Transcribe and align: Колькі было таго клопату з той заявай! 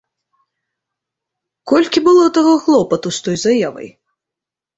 Колькі 1.73 1.99
было 2.07 2.25
таго 2.39 2.53
клопату 2.65 3.07
з 3.19 3.21
той 3.27 3.37
заявай! 3.45 3.87